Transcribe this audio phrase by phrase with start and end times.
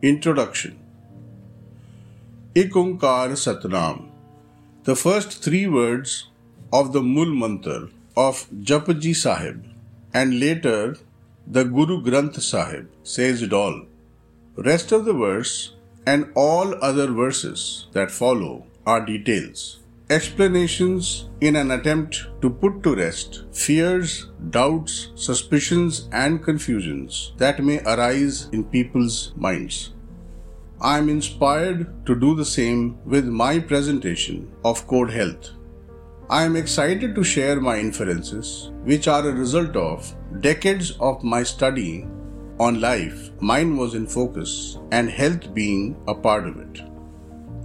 [0.00, 0.78] Introduction.
[2.54, 4.10] Ik Satnam,
[4.84, 6.28] the first three words
[6.72, 9.64] of the Mul Mantar of Japji Sahib
[10.14, 10.96] and later
[11.48, 13.86] the Guru Granth Sahib says it all.
[14.56, 15.74] Rest of the verse
[16.06, 19.80] and all other verses that follow are details,
[20.10, 27.80] explanations in an attempt to put to rest fears, doubts, suspicions, and confusions that may
[27.80, 29.92] arise in people's minds.
[30.80, 35.50] I am inspired to do the same with my presentation of Code Health.
[36.30, 41.42] I am excited to share my inferences, which are a result of decades of my
[41.42, 42.06] study
[42.58, 43.30] on life.
[43.40, 46.80] Mine was in focus, and health being a part of it.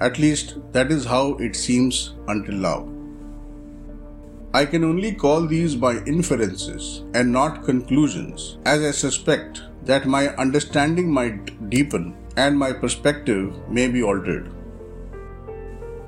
[0.00, 2.88] At least that is how it seems until now.
[4.54, 10.28] I can only call these my inferences and not conclusions, as I suspect that my
[10.36, 14.50] understanding might deepen and my perspective may be altered.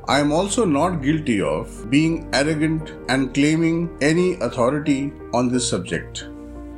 [0.08, 6.28] I am also not guilty of being arrogant and claiming any authority on this subject.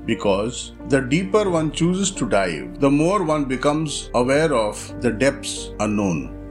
[0.04, 5.70] Because the deeper one chooses to dive, the more one becomes aware of the depths
[5.80, 6.43] unknown.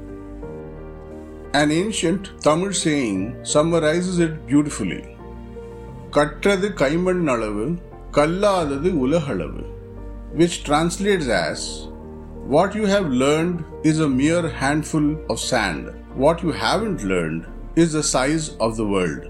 [1.55, 3.21] An ancient Tamil saying
[3.55, 5.03] summarizes it beautifully.
[6.17, 7.65] கற்றது கைமண் அளவு
[8.17, 9.63] கல்லாதது உலகளவு
[10.39, 11.61] which translates as
[12.55, 13.59] what you have learned
[13.91, 15.85] is a mere handful of sand
[16.23, 17.43] what you haven't learned
[17.83, 19.25] is the size of the world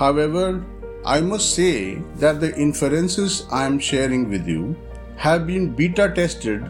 [0.00, 0.46] however
[1.16, 1.74] i must say
[2.22, 4.64] that the inferences i am sharing with you
[5.26, 6.62] have been beta tested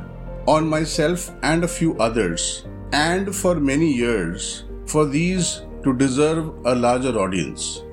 [0.56, 2.44] on myself and a few others
[2.91, 7.85] and for many years for these to deserve a larger audience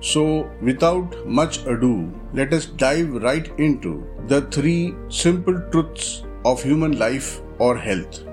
[0.00, 6.98] so, without much ado, let us dive right into the three simple truths of human
[6.98, 8.24] life or health.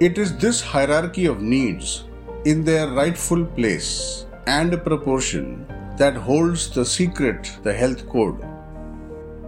[0.00, 2.04] It is this hierarchy of needs
[2.44, 5.64] in their rightful place and proportion
[5.96, 8.44] that holds the secret, the health code.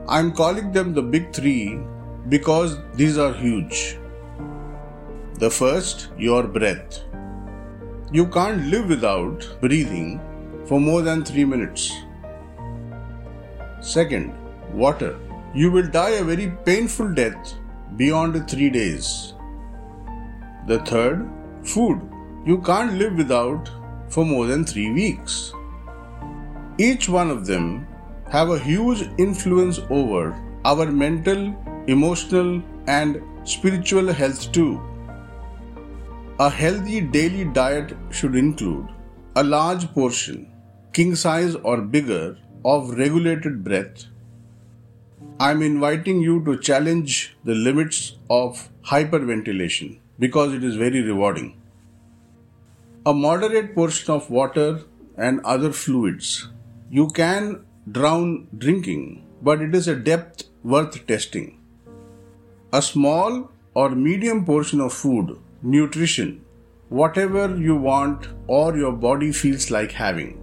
[0.06, 1.80] I am calling them the big three
[2.28, 3.98] because these are huge.
[5.40, 6.98] The first, your breath.
[8.12, 10.20] You can't live without breathing
[10.66, 11.90] for more than 3 minutes.
[13.80, 14.34] Second,
[14.74, 15.18] water.
[15.54, 17.54] You will die a very painful death
[17.96, 19.32] beyond 3 days.
[20.66, 21.24] The third,
[21.64, 22.02] food.
[22.44, 23.72] You can't live without
[24.10, 25.54] for more than 3 weeks.
[26.76, 27.86] Each one of them
[28.28, 30.22] have a huge influence over
[30.66, 31.42] our mental,
[31.86, 34.70] emotional and spiritual health too.
[36.42, 38.88] A healthy daily diet should include
[39.36, 40.50] a large portion
[40.98, 44.04] king size or bigger of regulated breath,
[45.38, 51.60] I'm inviting you to challenge the limits of hyperventilation because it is very rewarding.
[53.04, 54.80] A moderate portion of water
[55.18, 56.48] and other fluids.
[56.90, 61.60] You can drown drinking, but it is a depth worth testing.
[62.72, 66.44] A small or medium portion of food, nutrition,
[66.88, 70.36] whatever you want or your body feels like having.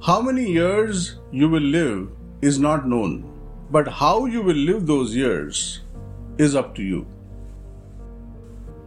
[0.00, 2.08] How many years you will live
[2.42, 3.30] is not known,
[3.70, 5.80] but how you will live those years
[6.38, 7.06] is up to you.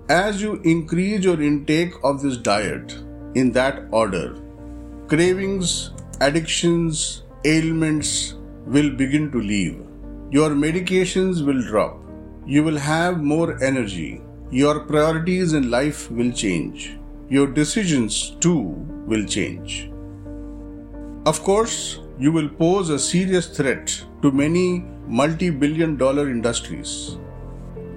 [0.09, 2.93] As you increase your intake of this diet
[3.35, 4.37] in that order,
[5.07, 5.91] cravings,
[6.21, 8.35] addictions, ailments
[8.65, 9.81] will begin to leave.
[10.31, 11.99] Your medications will drop.
[12.45, 14.21] You will have more energy.
[14.49, 16.97] Your priorities in life will change.
[17.27, 18.61] Your decisions too
[19.05, 19.91] will change.
[21.25, 27.17] Of course, you will pose a serious threat to many multi billion dollar industries.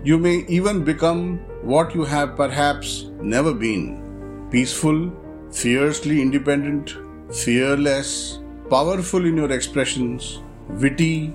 [0.02, 5.12] You may even become what you have perhaps never been peaceful,
[5.52, 6.96] fiercely independent,
[7.32, 11.32] fearless, powerful in your expressions, witty,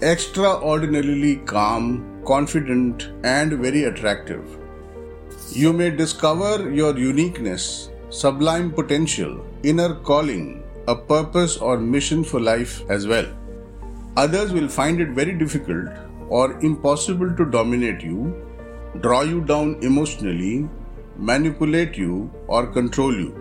[0.00, 4.58] extraordinarily calm, confident, and very attractive.
[5.50, 12.82] You may discover your uniqueness, sublime potential, inner calling, a purpose or mission for life
[12.88, 13.26] as well.
[14.16, 15.88] Others will find it very difficult
[16.28, 18.34] or impossible to dominate you,
[19.00, 20.68] draw you down emotionally,
[21.16, 23.34] manipulate you, or control you.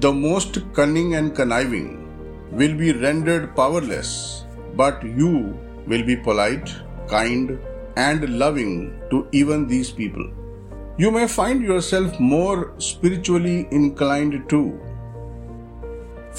[0.00, 2.08] The most cunning and conniving
[2.52, 4.44] will be rendered powerless,
[4.74, 6.72] but you will be polite,
[7.08, 7.58] kind,
[7.98, 8.74] and loving
[9.10, 10.28] to even these people.
[10.96, 14.80] You may find yourself more spiritually inclined too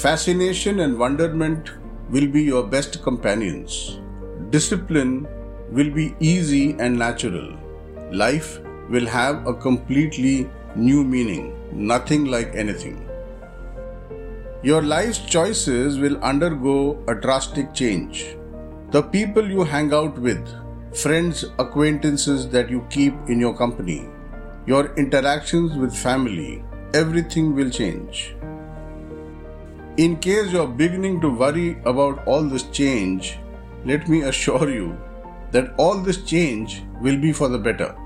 [0.00, 1.72] Fascination and wonderment
[2.08, 3.74] will be your best companions.
[4.52, 5.16] discipline
[5.78, 7.48] will be easy and natural.
[8.20, 8.48] Life
[8.88, 11.44] will have a completely new meaning,
[11.90, 12.96] nothing like anything.
[14.62, 18.24] Your life's choices will undergo a drastic change.
[18.92, 20.56] The people you hang out with,
[20.94, 24.08] friends, acquaintances that you keep in your company,
[24.66, 26.64] your interactions with family,
[26.94, 28.34] everything will change.
[29.96, 33.38] In case you're beginning to worry about all this change,
[33.84, 34.96] let me assure you
[35.52, 37.96] that all this change will be for the better.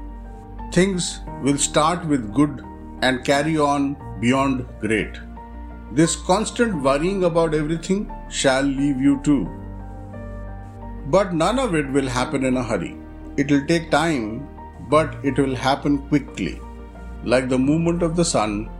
[0.73, 2.63] Things will start with good
[3.03, 5.19] and carry on beyond great.
[5.93, 9.64] This constant worrying about everything shall leave you too.
[11.07, 12.97] But none of it will happen in a hurry.
[13.37, 14.49] It will take time,
[14.89, 16.61] but it will happen quickly.
[17.25, 18.71] Like the movement of the sun,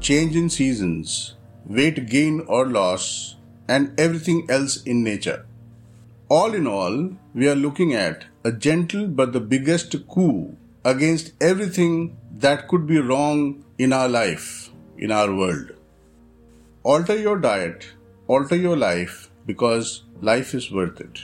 [0.00, 1.36] change in seasons,
[1.66, 3.36] weight gain or loss,
[3.68, 5.46] and everything else in nature.
[6.28, 12.16] All in all, we are looking at a gentle but the biggest coup against everything
[12.38, 15.72] that could be wrong in our life, in our world.
[16.82, 17.86] Alter your diet,
[18.26, 21.20] alter your life because life is worth it.